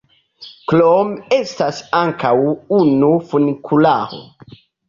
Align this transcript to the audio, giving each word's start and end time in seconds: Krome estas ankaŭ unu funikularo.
Krome 0.71 1.35
estas 1.37 1.83
ankaŭ 1.99 2.33
unu 2.81 3.13
funikularo. 3.35 4.27